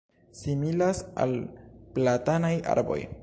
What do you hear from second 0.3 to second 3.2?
similas al platanaj arboj